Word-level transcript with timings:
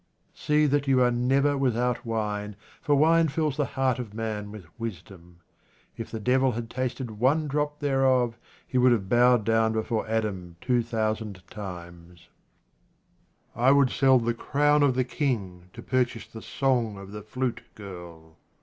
See 0.33 0.65
that 0.65 0.87
you 0.87 0.99
are 1.03 1.11
never 1.11 1.55
without 1.55 2.07
wine, 2.07 2.55
for 2.81 2.95
wine 2.95 3.27
fills 3.27 3.55
the 3.55 3.67
heart 3.77 3.99
of 3.99 4.15
man 4.15 4.51
with 4.51 4.65
wisdom. 4.79 5.41
If 5.95 6.09
the 6.09 6.19
devil 6.19 6.53
had 6.53 6.71
tasted 6.71 7.11
one 7.19 7.47
drop 7.47 7.77
thereof, 7.77 8.35
he 8.67 8.79
would 8.79 8.93
77 8.93 9.05
QUATRAINS 9.07 9.21
OF 9.21 9.21
OMAR 9.21 9.43
KHAYYAM 9.43 9.43
have 9.43 9.43
bowed 9.43 9.45
down 9.45 9.73
before 9.83 10.07
Adam 10.07 10.55
two 10.59 10.81
thousand 10.81 11.47
times. 11.51 12.29
I 13.55 13.71
WOULD 13.71 13.91
sell 13.91 14.17
the 14.17 14.33
crown 14.33 14.81
of 14.81 14.95
the 14.95 15.03
king 15.03 15.69
to 15.73 15.83
pur 15.83 16.05
chase 16.05 16.25
the 16.25 16.41
song 16.41 16.97
of 16.97 17.11
the 17.11 17.21
flute 17.21 17.61
girl. 17.75 18.37